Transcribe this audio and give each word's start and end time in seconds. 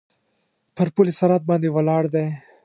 پر 0.75 0.87
پل 0.95 1.07
صراط 1.19 1.41
باندې 1.49 1.69
ولاړ 1.71 2.03
دی. 2.13 2.27